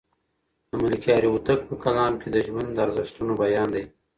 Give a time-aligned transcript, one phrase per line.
[0.69, 3.85] د ملکیار هوتک په کلام کې د ژوند د ارزښتونو بیان دی.